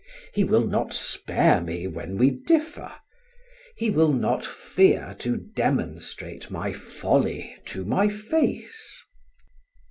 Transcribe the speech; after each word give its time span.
He 0.33 0.43
will 0.43 0.65
not 0.65 0.95
spare 0.95 1.61
me 1.61 1.85
when 1.85 2.17
we 2.17 2.31
differ; 2.31 2.91
he 3.75 3.91
will 3.91 4.11
not 4.11 4.43
fear 4.43 5.15
to 5.19 5.37
demonstrate 5.37 6.49
my 6.49 6.73
folly 6.73 7.55
to 7.65 7.85
my 7.85 8.09
face. 8.09 8.99